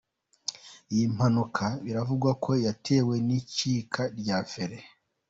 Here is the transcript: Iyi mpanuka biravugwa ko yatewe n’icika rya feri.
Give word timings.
Iyi 0.93 1.05
mpanuka 1.15 1.65
biravugwa 1.85 2.31
ko 2.43 2.51
yatewe 2.65 3.15
n’icika 3.27 4.01
rya 4.19 4.37
feri. 4.51 4.79